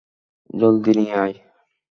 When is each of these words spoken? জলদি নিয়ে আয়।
জলদি 0.53 0.91
নিয়ে 0.97 1.13
আয়। 1.15 1.35